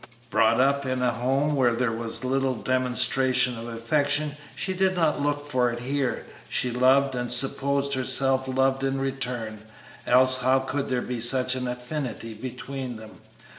Brought 0.31 0.59
up 0.59 0.83
in 0.83 1.03
a 1.03 1.11
home 1.11 1.55
where 1.55 1.75
there 1.75 1.91
was 1.91 2.23
little 2.23 2.55
demonstration 2.55 3.55
of 3.55 3.67
affection, 3.67 4.31
she 4.55 4.73
did 4.73 4.95
not 4.95 5.21
look 5.21 5.45
for 5.47 5.69
it 5.69 5.77
here; 5.81 6.25
she 6.49 6.71
loved 6.71 7.13
and 7.13 7.31
supposed 7.31 7.93
herself 7.93 8.47
loved 8.47 8.83
in 8.83 8.99
return, 8.99 9.59
else 10.07 10.37
how 10.37 10.57
could 10.57 10.89
there 10.89 11.03
be 11.03 11.21
such 11.21 11.53
an 11.53 11.67
affinity 11.67 12.33
between 12.33 12.95
them? 12.95 13.19